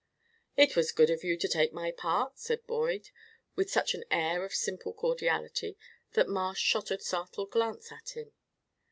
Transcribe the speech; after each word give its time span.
"It 0.57 0.75
was 0.75 0.91
good 0.91 1.11
of 1.11 1.23
you 1.23 1.37
to 1.37 1.47
take 1.47 1.73
my 1.73 1.91
part," 1.91 2.39
said 2.39 2.65
Boyd, 2.65 3.11
with 3.55 3.69
such 3.69 3.93
an 3.93 4.03
air 4.09 4.43
of 4.43 4.51
simple 4.55 4.93
cordiality 4.93 5.77
that 6.13 6.27
Marsh 6.27 6.57
shot 6.59 6.89
a 6.89 6.99
startled 6.99 7.51
glance 7.51 7.91
at 7.91 8.17
him. 8.17 8.31